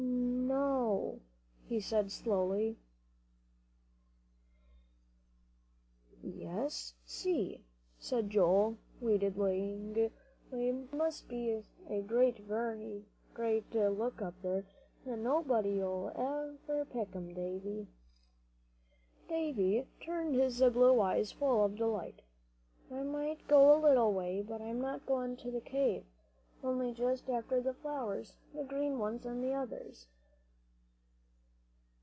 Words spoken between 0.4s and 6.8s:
"N no," he said slowly. "You